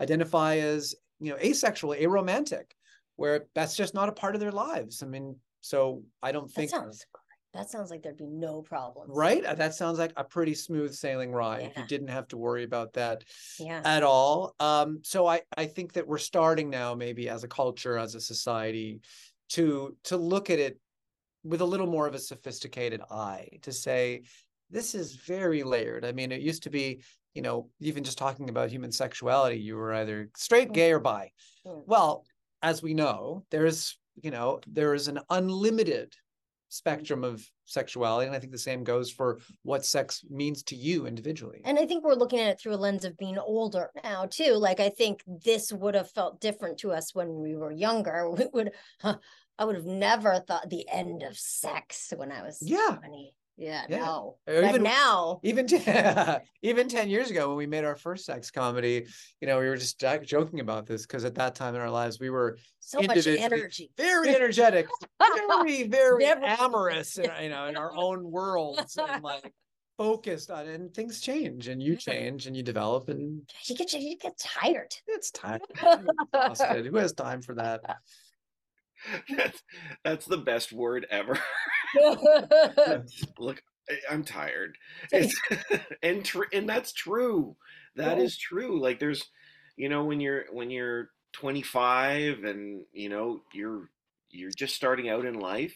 identify 0.06 0.52
as 0.58 0.84
you 1.24 1.32
know 1.32 1.40
asexual, 1.50 1.96
aromantic, 2.06 2.68
where 3.16 3.38
that's 3.56 3.76
just 3.82 3.94
not 3.94 4.10
a 4.10 4.20
part 4.22 4.36
of 4.36 4.42
their 4.42 4.52
lives. 4.68 5.02
I 5.04 5.08
mean, 5.08 5.28
so 5.62 6.04
I 6.22 6.32
don't 6.36 6.48
That 6.48 6.56
think 6.56 6.70
sounds. 6.72 7.06
That 7.54 7.70
sounds 7.70 7.90
like 7.92 8.02
there'd 8.02 8.16
be 8.18 8.28
no 8.28 8.62
problems. 8.62 9.12
right. 9.14 9.44
Uh, 9.44 9.56
That 9.56 9.76
sounds 9.76 10.00
like 10.00 10.14
a 10.16 10.24
pretty 10.24 10.54
smooth 10.54 10.94
sailing 10.94 11.32
ride. 11.34 11.64
If 11.64 11.78
you 11.78 11.86
didn't 11.86 12.08
have 12.08 12.28
to 12.30 12.38
worry 12.38 12.64
about 12.64 12.94
that 12.94 13.24
Yeah. 13.60 13.82
at 13.84 14.04
all. 14.04 14.56
Um, 14.60 15.00
so 15.04 15.28
I, 15.28 15.42
I 15.58 15.66
think 15.66 15.94
that 15.94 16.08
we're 16.08 16.18
starting 16.18 16.70
now, 16.70 16.96
maybe 16.96 17.28
as 17.28 17.44
a 17.44 17.48
culture, 17.50 17.98
as 17.98 18.16
a 18.16 18.22
society, 18.22 19.02
to 19.50 19.98
to 20.06 20.16
look 20.16 20.50
at 20.50 20.60
it 20.60 20.80
with 21.44 21.60
a 21.60 21.66
little 21.66 21.88
more 21.88 22.08
of 22.08 22.16
a 22.16 22.20
sophisticated 22.20 23.02
eye 23.12 23.50
to 23.64 23.72
say 23.74 24.22
this 24.70 24.96
is 24.96 25.16
very 25.16 25.64
layered. 25.64 26.06
I 26.06 26.14
mean, 26.14 26.32
it 26.32 26.40
used 26.40 26.64
to 26.64 26.70
be, 26.70 27.02
you 27.34 27.42
know, 27.42 27.70
even 27.82 28.06
just 28.06 28.18
talking 28.18 28.50
about 28.50 28.70
human 28.70 28.92
sexuality, 28.94 29.60
you 29.60 29.76
were 29.76 29.94
either 29.94 30.30
straight, 30.38 30.72
gay, 30.72 30.94
or 30.94 31.00
bi. 31.00 31.32
Mm. 31.68 31.84
Well, 31.86 32.24
as 32.62 32.82
we 32.82 32.94
know, 32.94 33.44
there's, 33.50 34.00
you 34.22 34.32
know, 34.32 34.62
there 34.68 34.94
is 34.94 35.10
an 35.10 35.20
unlimited 35.30 36.16
spectrum 36.72 37.26
of 37.26 37.46
sexuality. 37.66 38.28
And 38.28 38.36
I 38.36 38.40
think 38.40 38.54
the 38.54 38.58
same 38.58 38.84
goes 38.84 39.12
for 39.12 39.40
what 39.64 39.86
sex 39.86 40.24
means 40.30 40.64
to 40.64 40.76
you 40.76 41.06
individually. 41.06 41.62
And 41.66 41.78
I 41.78 41.86
think 41.86 42.04
we're 42.04 42.14
looking 42.16 42.40
at 42.40 42.48
it 42.48 42.60
through 42.60 42.76
a 42.76 42.78
lens 42.78 43.04
of 43.04 43.18
being 43.18 43.38
older 43.38 43.92
now 44.04 44.26
too. 44.26 44.54
Like 44.54 44.80
I 44.80 44.90
think 44.90 45.22
this 45.28 45.74
would 45.74 45.96
have 45.96 46.10
felt 46.10 46.40
different 46.40 46.78
to 46.80 46.92
us 46.92 47.14
when 47.14 47.42
we 47.42 47.56
were 47.56 47.72
younger. 47.72 48.30
We 48.42 48.48
would, 48.54 48.72
huh, 49.02 49.18
I 49.60 49.66
would 49.66 49.76
have 49.76 49.86
never 49.86 50.40
thought 50.40 50.70
the 50.70 50.88
end 50.90 51.24
of 51.24 51.38
sex 51.38 52.14
when 52.16 52.32
I 52.32 52.42
was 52.42 52.62
Yeah. 52.62 52.96
20. 53.00 53.34
Yeah, 53.62 53.86
Yeah. 53.88 54.00
no. 54.00 54.38
Or 54.48 54.64
even- 54.64 54.82
now, 54.84 55.40
even 55.44 55.68
t- 55.68 55.78
even 56.64 56.90
10 56.90 57.10
years 57.10 57.30
ago 57.30 57.50
when 57.50 57.58
we 57.58 57.68
made 57.68 57.84
our 57.86 57.96
first 57.96 58.26
sex 58.26 58.50
comedy 58.50 59.06
you 59.40 59.48
know 59.48 59.60
we 59.60 59.68
were 59.70 59.78
just 59.78 60.00
jo- 60.00 60.18
joking 60.24 60.60
about 60.62 60.88
this 60.88 61.04
because 61.06 61.26
at 61.26 61.36
that 61.36 61.54
time 61.54 61.76
in 61.76 61.82
our 61.82 61.90
lives 61.92 62.20
we 62.20 62.30
were 62.32 62.58
so 62.80 63.00
much 63.02 63.28
energy. 63.28 63.92
very 63.98 64.36
energetic 64.36 64.88
very 65.20 65.84
very 65.88 66.26
Never- 66.26 66.46
amorous 66.46 67.18
in, 67.20 67.30
you 67.42 67.50
know 67.50 67.68
in 67.68 67.78
our 67.78 67.96
own 68.06 68.24
worlds 68.30 68.98
and 68.98 69.24
like 69.24 69.54
focused 69.98 70.50
on 70.50 70.68
it 70.68 70.80
and 70.80 70.92
things 70.94 71.22
change 71.22 71.68
and 71.68 71.84
you 71.84 71.94
mm-hmm. 71.94 72.12
change 72.12 72.48
and 72.48 72.58
you 72.58 72.64
develop 72.64 73.10
and 73.10 73.42
You 73.68 73.76
get 73.76 73.94
you 73.94 74.18
get 74.18 74.40
tired. 74.40 74.92
it's 75.08 75.30
time 75.30 75.62
who 75.82 76.98
has 76.98 77.14
time 77.14 77.44
for 77.44 77.54
that 77.56 77.82
that's 79.38 79.62
that's 80.04 80.26
the 80.26 80.38
best 80.38 80.72
word 80.72 81.06
ever. 81.10 81.38
Look, 83.40 83.62
I'm 84.10 84.24
tired. 84.24 84.78
It's, 85.12 85.36
and 86.04 86.24
tr- 86.24 86.44
and 86.54 86.68
that's 86.68 86.94
true. 86.94 87.56
That 87.96 88.18
Yeah. 88.18 88.24
is 88.24 88.38
true. 88.38 88.80
Like 88.82 89.00
there's, 89.00 89.24
you 89.76 89.90
know, 89.90 90.06
when 90.06 90.20
you're 90.20 90.46
when 90.52 90.70
you're 90.70 91.10
25 91.34 92.44
and 92.44 92.84
you 92.94 93.10
know 93.10 93.42
you're 93.54 93.90
you're 94.30 94.52
just 94.52 94.76
starting 94.76 95.10
out 95.10 95.26
in 95.26 95.36
life, 95.40 95.76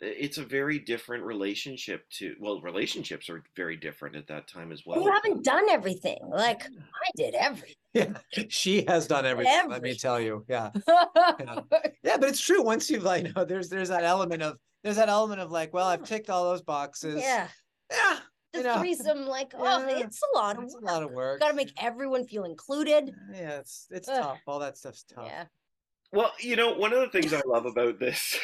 it's 0.00 0.38
a 0.38 0.44
very 0.44 0.78
different 0.78 1.24
relationship 1.24 2.08
to 2.10 2.34
well, 2.40 2.60
relationships 2.60 3.28
are 3.30 3.42
very 3.56 3.76
different 3.76 4.16
at 4.16 4.26
that 4.28 4.46
time 4.48 4.72
as 4.72 4.84
well. 4.86 5.02
you 5.02 5.10
haven't 5.12 5.44
done 5.44 5.68
everything. 5.70 6.18
Like 6.28 6.64
I 6.64 7.10
did 7.16 7.34
everything. 7.34 7.74
yeah 7.94 8.12
she 8.48 8.84
has 8.86 9.06
done 9.06 9.24
everything 9.24 9.68
let 9.68 9.80
me 9.82 9.94
tell 9.94 10.20
you 10.20 10.44
yeah 10.48 10.70
Yeah, 12.04 12.16
but 12.18 12.28
it's 12.28 12.40
true. 12.40 12.62
Once 12.62 12.90
you've 12.90 13.02
like, 13.02 13.34
know, 13.34 13.44
there's 13.50 13.68
there's 13.68 13.88
that 13.88 14.04
element 14.04 14.42
of 14.42 14.56
there's 14.84 14.96
that 14.96 15.08
element 15.08 15.40
of 15.40 15.50
like, 15.50 15.72
well, 15.74 15.86
I've 15.88 16.04
ticked 16.04 16.30
all 16.30 16.44
those 16.44 16.62
boxes. 16.62 17.20
yeah. 17.20 17.48
yeah, 17.90 18.18
The 18.52 18.58
you 18.60 18.64
know, 18.64 18.78
threesome, 18.78 19.26
like, 19.26 19.52
oh, 19.56 19.64
Yeah. 19.88 19.98
it's 20.04 20.20
a 20.22 20.36
lot 20.38 20.56
of 20.56 20.64
it's 20.64 20.74
a 20.74 20.78
work. 20.78 20.84
lot 20.84 21.02
of 21.02 21.10
work. 21.10 21.40
Gotta 21.40 21.54
make 21.54 21.72
everyone 21.82 22.24
feel 22.26 22.44
included. 22.44 23.12
Yeah, 23.34 23.58
it's 23.58 23.86
it's 23.90 24.08
Ugh. 24.08 24.22
tough. 24.22 24.38
All 24.46 24.58
that 24.60 24.76
stuff's 24.78 25.02
tough. 25.04 25.26
Yeah. 25.26 25.44
Well, 26.12 26.32
you 26.38 26.56
know, 26.56 26.72
one 26.74 26.92
of 26.92 27.00
the 27.00 27.08
things 27.08 27.32
I 27.34 27.42
love 27.46 27.66
about 27.66 27.98
this 27.98 28.38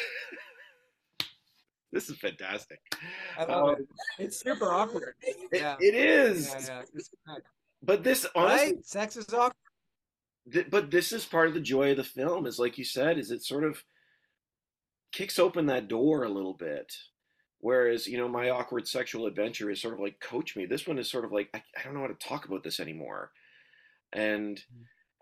this 1.91 2.09
is 2.09 2.17
fantastic. 2.17 2.79
I 3.37 3.45
love 3.45 3.69
Um, 3.69 3.81
it. 3.81 3.87
It's 4.25 4.37
super 4.39 4.71
awkward. 4.71 5.15
it- 5.21 5.37
Yeah. 5.53 5.77
it 5.79 5.95
is. 5.95 6.49
Yeah, 6.67 6.83
yeah. 7.27 7.35
But 7.81 8.03
this 8.03 8.25
honestly 8.35 8.73
Right? 8.75 8.85
Sex 8.85 9.15
is 9.17 9.33
awkward. 9.33 9.53
th- 10.51 10.69
but 10.69 10.91
this 10.91 11.11
is 11.11 11.25
part 11.25 11.47
of 11.47 11.53
the 11.53 11.59
joy 11.61 11.91
of 11.91 11.97
the 11.97 12.03
film 12.03 12.45
is 12.45 12.59
like 12.59 12.77
you 12.77 12.83
said 12.83 13.17
is 13.17 13.31
it 13.31 13.43
sort 13.43 13.63
of 13.63 13.83
kicks 15.11 15.39
open 15.39 15.65
that 15.67 15.87
door 15.87 16.23
a 16.23 16.29
little 16.29 16.53
bit 16.53 16.93
whereas 17.59 18.05
you 18.05 18.17
know 18.17 18.27
my 18.27 18.49
awkward 18.49 18.87
sexual 18.87 19.25
adventure 19.25 19.71
is 19.71 19.81
sort 19.81 19.93
of 19.95 19.99
like 19.99 20.19
coach 20.19 20.55
me 20.55 20.65
this 20.67 20.85
one 20.85 20.99
is 20.99 21.09
sort 21.09 21.25
of 21.25 21.31
like 21.31 21.49
i, 21.55 21.63
I 21.77 21.83
don't 21.83 21.93
know 21.95 22.01
how 22.01 22.07
to 22.07 22.13
talk 22.15 22.45
about 22.45 22.63
this 22.63 22.79
anymore 22.79 23.31
and 24.13 24.63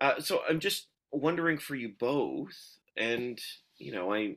uh, 0.02 0.20
so 0.20 0.42
i'm 0.48 0.60
just 0.60 0.88
wondering 1.10 1.56
for 1.58 1.74
you 1.74 1.92
both 1.98 2.52
and 2.96 3.38
you 3.78 3.92
know 3.92 4.12
I'm 4.12 4.36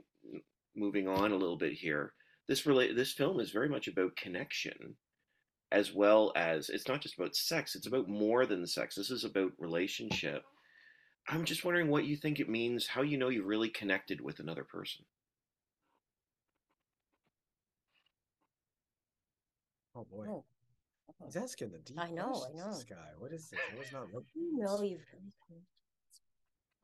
moving 0.75 1.07
on 1.10 1.31
a 1.31 1.36
little 1.38 1.57
bit 1.57 1.74
here 1.74 2.13
this 2.48 2.66
relate 2.66 2.96
this 2.96 3.13
film 3.13 3.39
is 3.39 3.51
very 3.51 3.70
much 3.70 3.88
about 3.88 4.16
connection 4.16 4.96
as 5.72 5.94
well 5.94 6.32
as 6.36 6.70
it's 6.70 6.88
not 6.88 7.01
just 7.01 7.18
about 7.18 7.36
sex, 7.36 7.75
it's 7.75 7.88
about 7.88 8.08
more 8.08 8.46
than 8.46 8.66
sex. 8.66 8.96
This 8.96 9.12
is 9.12 9.25
about 9.25 9.51
relationship. 9.58 10.44
I'm 11.27 11.44
just 11.44 11.66
wondering 11.66 11.89
what 11.89 12.06
you 12.06 12.16
think 12.16 12.39
it 12.39 12.48
means, 12.48 12.88
how 12.88 13.01
you 13.01 13.18
know 13.18 13.30
you 13.30 13.44
really 13.44 13.70
connected 13.70 14.22
with 14.22 14.39
another 14.39 14.63
person. 14.63 15.04
Oh 19.96 20.06
boy. 20.10 20.25
Oh. 20.30 20.46
He's 21.25 21.36
asking 21.36 21.72
the 21.72 21.80
deep 21.80 22.00
I 22.00 22.12
know, 22.12 22.46
I 22.48 22.56
know. 22.56 22.72
This 22.72 22.84
guy. 22.84 22.96
What 23.18 23.34
is 23.34 23.50
this? 23.50 23.60
I 23.74 23.77
was 23.77 23.92
not 23.92 24.13
looking. 24.13 24.27
You 24.36 24.63
know 24.63 24.82
you've 24.82 25.01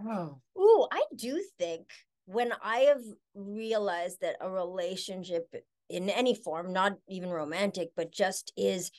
Oh. 0.06 0.40
Ooh, 0.58 0.88
I 0.92 1.04
do 1.16 1.42
think 1.58 1.88
when 2.26 2.54
I 2.64 2.80
have 2.80 3.04
realized 3.36 4.22
that 4.22 4.38
a 4.42 4.50
relationship 4.50 5.54
in 5.90 6.10
any 6.10 6.34
form, 6.34 6.74
not 6.74 6.98
even 7.08 7.30
romantic, 7.30 7.90
but 7.96 8.12
just 8.12 8.54
is 8.58 8.92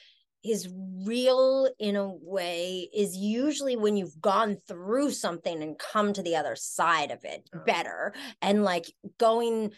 is 0.45 0.69
real 1.07 1.71
in 1.79 1.97
a 1.97 2.07
way 2.07 2.87
is 2.95 3.17
usually 3.17 3.77
when 3.77 3.97
you've 3.97 4.21
gone 4.21 4.59
through 4.69 5.11
something 5.11 5.63
and 5.63 5.79
come 5.79 6.13
to 6.13 6.23
the 6.23 6.37
other 6.37 6.55
side 6.55 7.11
of 7.11 7.25
it 7.25 7.49
Yeah. 7.53 7.61
better 7.65 8.15
and 8.43 8.63
like 8.63 8.85
going 9.19 9.73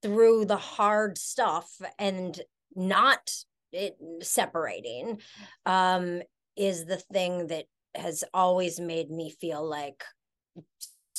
through 0.00 0.44
the 0.44 0.56
hard 0.56 1.18
stuff 1.18 1.68
and 1.98 2.40
not 2.76 3.32
it 3.72 3.96
separating 4.20 5.18
um 5.66 6.22
is 6.56 6.84
the 6.84 6.98
thing 6.98 7.48
that 7.48 7.64
has 7.96 8.22
always 8.32 8.78
made 8.78 9.10
me 9.10 9.28
feel 9.28 9.68
like 9.68 10.04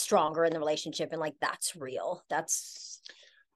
stronger 0.03 0.45
in 0.45 0.53
the 0.53 0.59
relationship 0.59 1.09
and 1.11 1.19
like 1.19 1.35
that's 1.41 1.75
real 1.75 2.23
that's 2.29 3.01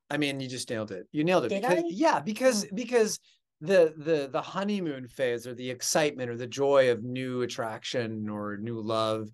I 0.09 0.17
mean, 0.17 0.39
you 0.39 0.47
just 0.47 0.69
nailed 0.69 0.91
it. 0.91 1.07
You 1.11 1.23
nailed 1.23 1.45
it. 1.45 1.49
Did 1.49 1.61
because, 1.61 1.77
I? 1.77 1.81
Oh. 1.81 1.89
Yeah, 1.89 2.19
because 2.19 2.65
because 2.73 3.19
the 3.61 3.93
the 3.97 4.29
the 4.31 4.41
honeymoon 4.41 5.07
phase 5.07 5.47
or 5.47 5.53
the 5.53 5.69
excitement 5.69 6.29
or 6.29 6.37
the 6.37 6.47
joy 6.47 6.91
of 6.91 7.03
new 7.03 7.41
attraction 7.41 8.29
or 8.29 8.57
new 8.57 8.79
love, 8.79 9.29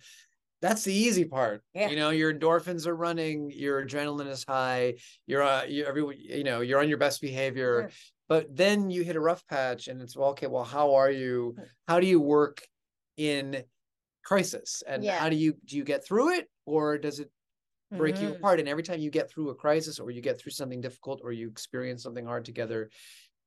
that's 0.62 0.84
the 0.84 0.94
easy 0.94 1.26
part. 1.26 1.62
Yeah. 1.74 1.90
You 1.90 1.96
know, 1.96 2.10
your 2.10 2.34
endorphins 2.34 2.88
are 2.88 2.96
running, 2.96 3.52
your 3.54 3.86
adrenaline 3.86 4.30
is 4.30 4.46
high, 4.48 4.96
you're 5.28 5.44
uh, 5.44 5.66
you 5.66 5.86
every 5.86 6.04
you 6.18 6.44
know 6.44 6.62
you're 6.62 6.80
on 6.80 6.90
your 6.90 6.98
best 6.98 7.22
behavior. 7.22 7.90
Yeah. 7.90 7.96
But 8.30 8.56
then 8.56 8.90
you 8.90 9.04
hit 9.04 9.16
a 9.16 9.20
rough 9.20 9.46
patch, 9.48 9.88
and 9.88 10.02
it's 10.02 10.18
well, 10.18 10.30
okay. 10.30 10.48
Well, 10.48 10.64
how 10.64 10.96
are 10.96 11.12
you? 11.12 11.56
Hmm. 11.58 11.64
How 11.88 12.00
do 12.00 12.08
you 12.08 12.20
work 12.20 12.62
in 13.18 13.64
crisis? 14.24 14.84
And 14.88 15.04
Yeah. 15.04 15.20
how 15.20 15.30
do 15.30 15.36
you 15.36 15.56
do 15.66 15.78
you 15.78 15.84
get 15.84 16.06
through 16.06 16.34
it, 16.36 16.50
or 16.66 16.98
does 16.98 17.20
it 17.20 17.30
break 17.92 18.20
you 18.22 18.30
Mhm. 18.30 18.38
apart. 18.38 18.60
And 18.60 18.68
every 18.68 18.82
time 18.82 19.00
you 19.00 19.12
get 19.12 19.30
through 19.30 19.50
a 19.52 19.56
crisis 19.56 20.00
or 20.00 20.10
you 20.10 20.20
get 20.20 20.40
through 20.40 20.52
something 20.54 20.82
difficult 20.82 21.22
or 21.24 21.32
you 21.32 21.48
experience 21.48 22.02
something 22.02 22.26
hard 22.26 22.44
together, 22.44 22.90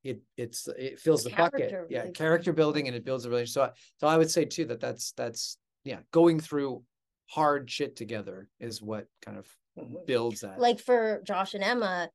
it 0.05 0.21
it's 0.37 0.69
it 0.69 1.01
fills 1.01 1.25
the 1.25 1.31
bucket. 1.31 1.75
Yeah, 1.91 2.09
character 2.11 2.53
building. 2.53 2.87
and 2.87 2.97
it 2.97 3.05
builds 3.05 3.25
a 3.25 3.29
relationship. 3.31 3.53
So 3.55 3.63
I, 3.63 3.71
so 3.97 4.07
I 4.07 4.17
would 4.17 4.31
say 4.31 4.45
too 4.45 4.65
that 4.67 4.79
that's 4.79 5.13
that's 5.13 5.59
yeah, 5.83 6.01
going 6.13 6.39
through 6.39 6.85
hard 7.29 7.69
shit 7.69 7.97
together 7.97 8.49
is 8.61 8.81
what 8.81 9.09
kind 9.21 9.37
of 9.37 9.49
Mhm. 9.77 10.07
builds 10.07 10.41
that. 10.43 10.61
like 10.61 10.79
for 10.81 11.21
josh 11.25 11.55
and 11.55 11.65
emma 11.65 12.09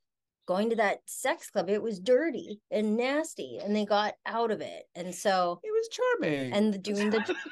going 0.48 0.70
to 0.70 0.76
that 0.78 1.00
sex 1.06 1.50
club 1.50 1.70
it 1.70 1.82
was 1.84 2.00
dirty 2.00 2.62
and 2.72 2.96
nasty 2.98 3.60
and 3.62 3.76
they 3.76 3.84
got 3.86 4.16
out 4.26 4.52
of 4.52 4.62
it 4.62 4.86
and 4.96 5.14
so 5.14 5.60
it 5.64 5.72
was 5.72 5.90
charming. 5.90 6.54
and 6.54 6.74
the 6.74 6.78
doing 6.78 7.10
the 7.10 7.20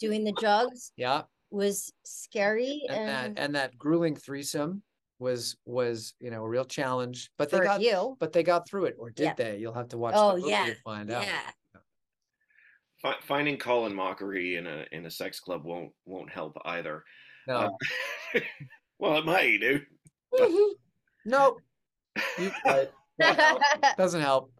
doing 0.00 0.24
the 0.24 0.32
drugs 0.32 0.92
yeah, 0.96 1.22
was 1.50 1.92
scary 2.04 2.82
and, 2.88 2.98
and, 2.98 3.08
that 3.36 3.42
and 3.42 3.54
that 3.54 3.78
grueling 3.78 4.16
threesome 4.16 4.82
was 5.18 5.56
was 5.64 6.14
you 6.20 6.30
know 6.30 6.44
a 6.44 6.48
real 6.48 6.64
challenge. 6.64 7.30
But 7.38 7.50
they 7.50 7.60
got 7.60 7.80
you 7.80 8.16
but 8.18 8.32
they 8.32 8.42
got 8.42 8.68
through 8.68 8.86
it, 8.86 8.96
or 8.98 9.10
did 9.10 9.24
Yeah. 9.24 9.34
they? 9.34 9.56
You'll 9.58 9.72
have 9.74 9.88
to 9.88 9.98
watch 9.98 10.14
Oh, 10.16 10.32
the 10.34 10.38
movie 10.40 10.50
yeah, 10.50 10.66
to 10.66 10.74
find 10.84 11.10
out. 11.10 11.22
yeah 11.24 11.40
Fi- 13.02 13.20
finding 13.22 13.58
Colin 13.58 13.92
Mochrie 13.92 14.56
in 14.58 14.66
a 14.66 14.86
in 14.92 15.04
a 15.06 15.10
sex 15.10 15.38
club 15.40 15.64
won't 15.64 15.92
won't 16.06 16.30
help 16.30 16.56
either. 16.64 17.04
No, 17.46 17.76
Uh, 18.34 18.40
well, 18.98 19.18
it 19.18 19.26
might, 19.26 19.60
dude. 19.60 19.86
no, 21.26 21.58
you, 22.38 22.50
right. 22.64 22.90
doesn't 23.96 24.22
help. 24.22 24.50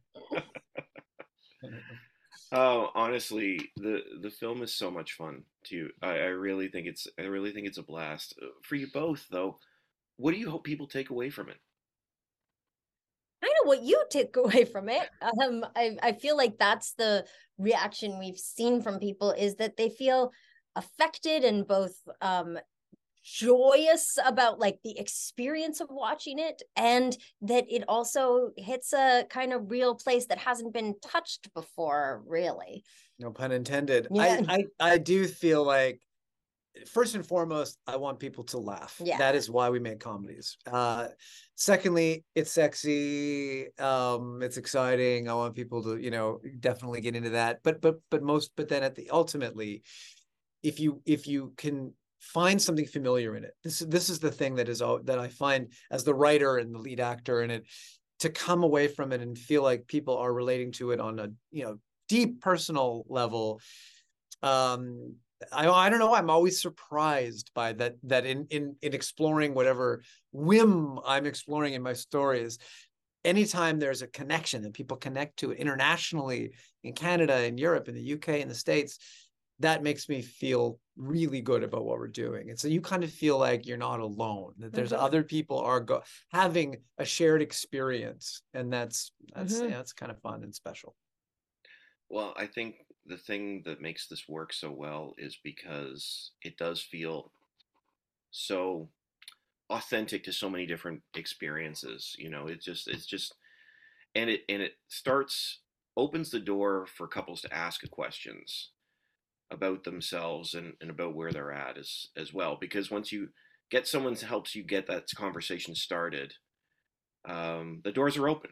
Oh, 2.52 2.90
honestly, 2.94 3.72
the 3.76 4.02
the 4.20 4.30
film 4.30 4.62
is 4.62 4.74
so 4.74 4.90
much 4.90 5.12
fun 5.14 5.44
too. 5.64 5.92
I, 6.02 6.10
I 6.18 6.26
really 6.26 6.68
think 6.68 6.86
it's 6.86 7.06
I 7.18 7.22
really 7.22 7.52
think 7.52 7.66
it's 7.66 7.78
a 7.78 7.82
blast 7.82 8.34
Uh, 8.40 8.48
for 8.62 8.76
you 8.76 8.86
both. 8.90 9.26
Though, 9.28 9.58
what 10.16 10.32
do 10.32 10.38
you 10.38 10.50
hope 10.50 10.64
people 10.64 10.88
take 10.88 11.10
away 11.10 11.30
from 11.30 11.48
it? 11.50 11.60
I 13.42 13.46
know 13.46 13.68
what 13.68 13.82
you 13.82 14.04
take 14.10 14.36
away 14.36 14.64
from 14.64 14.88
it. 14.88 15.10
Um, 15.20 15.64
I, 15.76 15.96
I 16.02 16.12
feel 16.12 16.36
like 16.36 16.58
that's 16.58 16.94
the 16.94 17.26
reaction 17.58 18.18
we've 18.18 18.38
seen 18.38 18.82
from 18.82 18.98
people 18.98 19.30
is 19.30 19.56
that 19.56 19.76
they 19.76 19.88
feel 19.88 20.32
affected 20.76 21.44
and 21.44 21.66
both 21.68 22.02
um 22.20 22.58
joyous 23.24 24.18
about 24.24 24.58
like 24.58 24.78
the 24.84 24.98
experience 24.98 25.80
of 25.80 25.88
watching 25.90 26.38
it 26.38 26.62
and 26.76 27.16
that 27.40 27.64
it 27.70 27.82
also 27.88 28.50
hits 28.58 28.92
a 28.92 29.24
kind 29.30 29.52
of 29.52 29.70
real 29.70 29.94
place 29.94 30.26
that 30.26 30.38
hasn't 30.38 30.74
been 30.74 30.94
touched 31.02 31.52
before 31.54 32.22
really 32.26 32.84
No 33.18 33.30
pun 33.30 33.50
intended. 33.50 34.08
Yeah. 34.10 34.42
I, 34.46 34.64
I 34.80 34.92
I 34.92 34.98
do 34.98 35.26
feel 35.26 35.64
like 35.64 36.00
first 36.92 37.14
and 37.14 37.24
foremost, 37.24 37.78
I 37.86 37.96
want 37.96 38.18
people 38.18 38.44
to 38.44 38.58
laugh. 38.58 39.00
Yeah. 39.02 39.16
That 39.18 39.34
is 39.34 39.48
why 39.48 39.70
we 39.70 39.78
make 39.78 40.00
comedies. 40.00 40.58
Uh 40.70 41.08
secondly, 41.54 42.24
it's 42.34 42.52
sexy, 42.52 43.68
um, 43.78 44.42
it's 44.42 44.58
exciting. 44.58 45.28
I 45.28 45.34
want 45.34 45.54
people 45.54 45.82
to, 45.84 45.96
you 45.96 46.10
know, 46.10 46.40
definitely 46.60 47.00
get 47.00 47.16
into 47.16 47.30
that. 47.30 47.60
But 47.62 47.80
but 47.80 47.96
but 48.10 48.22
most 48.22 48.50
but 48.56 48.68
then 48.68 48.82
at 48.82 48.94
the 48.96 49.08
ultimately, 49.10 49.82
if 50.62 50.78
you 50.78 51.00
if 51.06 51.26
you 51.26 51.54
can 51.56 51.94
find 52.32 52.60
something 52.60 52.86
familiar 52.86 53.36
in 53.36 53.44
it, 53.44 53.52
this 53.62 53.80
this 53.80 54.08
is 54.08 54.18
the 54.18 54.30
thing 54.30 54.56
that 54.56 54.68
is 54.68 54.78
that 54.78 55.18
I 55.18 55.28
find 55.28 55.72
as 55.90 56.04
the 56.04 56.14
writer 56.14 56.58
and 56.58 56.74
the 56.74 56.78
lead 56.78 57.00
actor 57.00 57.42
in 57.42 57.50
it, 57.50 57.64
to 58.20 58.30
come 58.30 58.62
away 58.62 58.88
from 58.88 59.12
it 59.12 59.20
and 59.20 59.36
feel 59.36 59.62
like 59.62 59.86
people 59.86 60.16
are 60.16 60.32
relating 60.32 60.72
to 60.72 60.92
it 60.92 61.00
on 61.00 61.18
a 61.18 61.28
you 61.50 61.64
know 61.64 61.78
deep 62.08 62.40
personal 62.40 63.04
level. 63.08 63.60
Um 64.42 65.16
I, 65.52 65.68
I 65.68 65.88
don't 65.90 65.98
know 65.98 66.14
i'm 66.14 66.30
always 66.30 66.62
surprised 66.62 67.50
by 67.54 67.72
that 67.74 67.96
that 68.04 68.24
in 68.24 68.46
in 68.50 68.76
in 68.82 68.94
exploring 68.94 69.54
whatever 69.54 70.02
whim 70.32 70.98
i'm 71.04 71.26
exploring 71.26 71.74
in 71.74 71.82
my 71.82 71.92
stories 71.92 72.58
anytime 73.24 73.78
there's 73.78 74.02
a 74.02 74.06
connection 74.06 74.62
that 74.62 74.74
people 74.74 74.96
connect 74.96 75.38
to 75.38 75.50
it 75.50 75.58
internationally 75.58 76.52
in 76.82 76.92
canada 76.92 77.44
in 77.44 77.58
europe 77.58 77.88
in 77.88 77.94
the 77.94 78.12
uk 78.14 78.28
in 78.28 78.48
the 78.48 78.54
states 78.54 78.98
that 79.60 79.82
makes 79.82 80.08
me 80.08 80.20
feel 80.22 80.80
really 80.96 81.40
good 81.40 81.62
about 81.62 81.84
what 81.84 81.98
we're 81.98 82.08
doing 82.08 82.50
and 82.50 82.58
so 82.58 82.68
you 82.68 82.80
kind 82.80 83.04
of 83.04 83.12
feel 83.12 83.38
like 83.38 83.66
you're 83.66 83.76
not 83.76 84.00
alone 84.00 84.54
that 84.58 84.74
there's 84.74 84.92
Mhm. 84.92 84.94
other 84.94 85.22
people 85.24 85.58
are 85.58 85.80
go- 85.80 86.02
having 86.30 86.84
a 86.98 87.04
shared 87.04 87.42
experience 87.42 88.42
and 88.54 88.72
that's 88.72 89.12
that's 89.34 89.62
Mhm. 89.62 89.66
yeah, 89.66 89.78
that's 89.78 89.92
kind 89.92 90.12
of 90.12 90.20
fun 90.20 90.42
and 90.44 90.54
special 90.54 90.96
Well, 92.08 92.34
I 92.36 92.46
think 92.46 92.86
the 93.04 93.18
thing 93.18 93.62
that 93.64 93.80
makes 93.80 94.06
this 94.08 94.28
work 94.28 94.52
so 94.52 94.70
well 94.70 95.14
is 95.18 95.36
because 95.36 96.32
it 96.42 96.56
does 96.56 96.82
feel 96.82 97.32
so 98.30 98.90
authentic 99.70 100.24
to 100.24 100.32
so 100.32 100.50
many 100.50 100.66
different 100.66 101.02
experiences. 101.14 102.16
You 102.18 102.30
know, 102.30 102.48
it's 102.48 102.64
just 102.64 102.88
it's 102.88 103.06
just 103.06 103.34
and 104.14 104.30
it 104.30 104.42
and 104.48 104.62
it 104.62 104.74
starts 104.88 105.62
opens 105.96 106.30
the 106.30 106.40
door 106.40 106.86
for 106.86 107.08
couples 107.08 107.42
to 107.42 107.54
ask 107.54 107.88
questions 107.90 108.72
about 109.54 109.84
themselves 109.84 110.54
and, 110.54 110.74
and 110.80 110.90
about 110.90 111.14
where 111.14 111.32
they're 111.32 111.52
at 111.52 111.78
as 111.78 112.06
as 112.16 112.34
well. 112.34 112.58
Because 112.60 112.90
once 112.90 113.10
you 113.10 113.28
get 113.70 113.86
someone 113.86 114.14
that 114.14 114.22
helps 114.22 114.54
you 114.54 114.62
get 114.62 114.86
that 114.88 115.04
conversation 115.16 115.74
started, 115.74 116.34
um, 117.24 117.80
the 117.82 117.92
doors 117.92 118.16
are 118.18 118.28
open. 118.28 118.50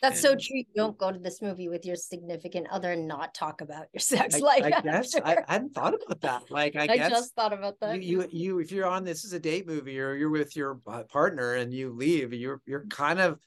that's 0.00 0.20
so 0.20 0.34
true 0.34 0.56
you 0.56 0.64
don't 0.74 0.98
go 0.98 1.12
to 1.12 1.18
this 1.20 1.40
movie 1.40 1.68
with 1.68 1.86
your 1.86 1.94
significant 1.94 2.66
other 2.72 2.90
and 2.92 3.06
not 3.06 3.32
talk 3.34 3.60
about 3.60 3.86
your 3.92 4.00
sex 4.14 4.34
I, 4.34 4.38
life 4.38 4.64
I 4.64 4.80
guess 4.80 5.14
I. 5.14 5.36
I 5.46 5.52
hadn't 5.52 5.74
thought 5.74 5.94
about 5.94 6.20
that. 6.22 6.50
Like 6.50 6.74
I, 6.74 6.88
guess 6.88 6.94
I 6.94 6.96
guess 6.96 7.10
just 7.10 7.34
thought 7.36 7.52
about 7.52 7.78
that 7.80 8.02
you, 8.02 8.22
you 8.22 8.28
you 8.32 8.58
if 8.58 8.72
you're 8.72 8.88
on 8.88 9.04
this 9.04 9.24
is 9.24 9.32
a 9.32 9.38
date 9.38 9.66
movie 9.68 10.00
or 10.00 10.14
you're 10.14 10.30
with 10.30 10.56
your 10.56 10.80
partner 11.08 11.54
and 11.54 11.72
you 11.72 11.92
leave, 11.92 12.32
you're 12.32 12.60
you're 12.66 12.86
kind 12.86 13.20
of 13.20 13.38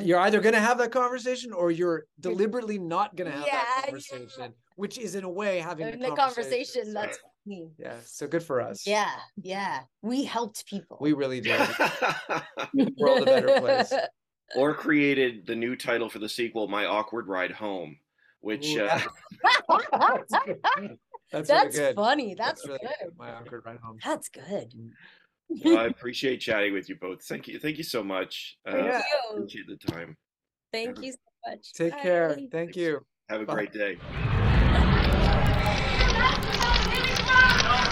you're 0.00 0.20
either 0.20 0.40
going 0.40 0.54
to 0.54 0.60
have 0.60 0.78
that 0.78 0.92
conversation 0.92 1.52
or 1.52 1.70
you're 1.70 2.06
deliberately 2.20 2.78
not 2.78 3.16
going 3.16 3.30
to 3.30 3.36
have 3.36 3.46
Yeah, 3.46 3.52
that 3.52 3.92
yeah. 4.38 4.48
Conversation, 4.76 4.98
which 4.98 4.98
is 4.98 5.14
in 5.14 5.24
a 5.24 5.30
way 5.30 5.58
having 5.58 5.88
in 5.88 6.00
the 6.00 6.10
the 6.10 6.14
conversation 6.14 6.92
that's 6.92 7.18
me 7.46 7.70
yeah. 7.78 7.96
So 8.04 8.26
good 8.26 8.42
for 8.42 8.60
us. 8.60 8.86
yeah 8.86 9.10
yeah 9.42 9.80
we 10.02 10.24
helped 10.24 10.66
people 10.66 10.98
we 11.00 11.12
really 11.12 11.40
did. 11.40 11.60
world 12.96 13.22
a 13.22 13.26
better 13.26 13.60
place. 13.60 13.92
or 14.56 14.74
created 14.74 15.46
the 15.46 15.54
new 15.54 15.74
title 15.74 16.08
for 16.08 16.18
the 16.18 16.28
sequel, 16.28 16.68
My 16.68 16.84
Awkward 16.84 17.28
Ride 17.28 17.52
Home, 17.52 17.96
which 18.40 18.76
Ooh, 18.76 18.84
uh, 18.84 19.00
That's. 19.90 20.34
That's, 21.32 21.48
that's 21.48 21.76
really 21.76 21.94
funny 21.94 22.34
that's, 22.34 22.64
really 22.66 22.78
good 22.78 23.12
My 23.18 23.32
awkward 23.32 23.62
ride 23.64 23.78
home. 23.82 23.98
that's 24.04 24.28
good 24.28 24.72
well, 25.48 25.78
I 25.78 25.86
appreciate 25.86 26.38
chatting 26.38 26.72
with 26.72 26.88
you 26.88 26.96
both. 26.96 27.22
Thank 27.22 27.48
you, 27.48 27.58
thank 27.58 27.78
you 27.78 27.84
so 27.84 28.02
much. 28.02 28.56
Uh, 28.66 28.76
Yeah. 28.76 28.92
Thank 28.92 29.04
you. 29.04 29.36
Appreciate 29.36 29.66
the 29.68 29.92
time. 29.92 30.16
Thank 30.72 31.02
you 31.02 31.12
so 31.12 31.50
much. 31.50 31.72
Take 31.72 32.00
care. 32.02 32.30
Bye. 32.30 32.48
Thank 32.50 32.76
you. 32.76 33.00
Have 33.28 33.42
a 33.42 33.46
Bye. 33.46 33.54
great 33.54 33.72
day. 33.72 34.33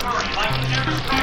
Come 0.03 0.17
on, 0.17 0.35
Mike, 0.35 0.69
never 0.69 0.91
start. 0.97 1.22